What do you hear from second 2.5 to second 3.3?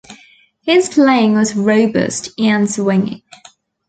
swinging.